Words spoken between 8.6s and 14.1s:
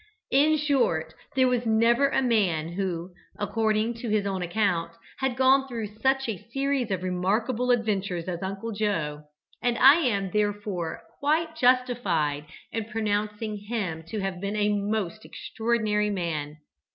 Joe, and I am therefore quite justified in pronouncing him